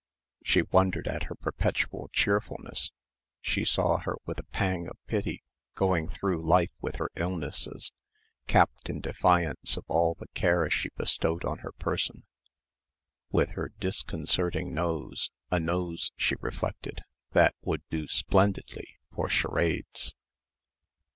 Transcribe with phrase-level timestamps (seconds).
[0.43, 2.89] She wondered at her perpetual cheerfulness.
[3.39, 5.43] She saw her with a pang of pity,
[5.75, 7.91] going through life with her illnesses,
[8.47, 12.23] capped in defiance of all the care she bestowed on her person,
[13.31, 17.01] with her disconcerting nose, a nose she reflected,
[17.33, 20.15] that would do splendidly for charades.